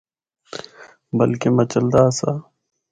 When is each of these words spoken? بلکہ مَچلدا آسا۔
بلکہ 1.17 1.47
مَچلدا 1.57 2.01
آسا۔ 2.11 2.31